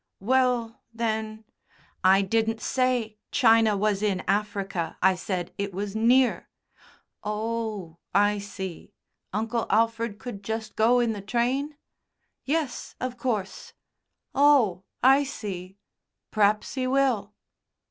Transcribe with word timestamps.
"Well, 0.19 0.81
then" 0.91 1.45
"I 2.03 2.23
didn't 2.23 2.59
say 2.59 3.19
China 3.29 3.77
was 3.77 4.01
in 4.01 4.21
Africa. 4.21 4.97
I 4.99 5.13
said 5.13 5.53
it 5.59 5.75
was 5.75 5.95
near." 5.95 6.49
"Oh! 7.23 7.99
I 8.11 8.39
see. 8.39 8.93
Uncle 9.31 9.67
Alfred 9.69 10.17
could 10.17 10.43
just 10.43 10.75
go 10.75 10.99
in 11.01 11.13
the 11.13 11.21
train?" 11.21 11.77
"Yes, 12.45 12.95
of 12.99 13.15
course." 13.15 13.73
"Oh! 14.33 14.85
I 15.03 15.23
see. 15.23 15.77
P'r'aps 16.31 16.73
he 16.73 16.87
will." 16.87 17.35